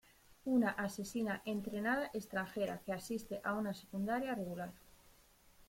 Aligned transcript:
Una 0.51 0.71
asesina 0.83 1.35
entrenada 1.45 2.09
extranjera 2.15 2.79
que 2.87 2.91
asiste 2.97 3.39
a 3.51 3.55
una 3.61 3.75
secundaria 3.81 4.33
regular. 4.43 4.71